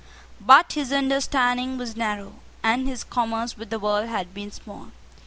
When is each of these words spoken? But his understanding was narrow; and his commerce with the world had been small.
But 0.43 0.73
his 0.73 0.91
understanding 0.91 1.77
was 1.77 1.95
narrow; 1.95 2.39
and 2.63 2.87
his 2.87 3.03
commerce 3.03 3.55
with 3.55 3.69
the 3.69 3.77
world 3.77 4.07
had 4.07 4.33
been 4.33 4.51
small. 4.51 4.87